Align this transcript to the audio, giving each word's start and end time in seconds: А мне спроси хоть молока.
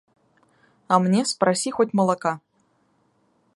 А 0.87 0.97
мне 0.99 1.25
спроси 1.25 1.69
хоть 1.69 1.93
молока. 1.93 2.39